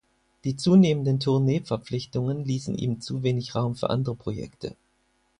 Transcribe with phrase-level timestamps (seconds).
[0.45, 4.75] Die zunehmenden Tournee-Verpflichtungen ließen ihm zu wenig Raum für andere Projekte.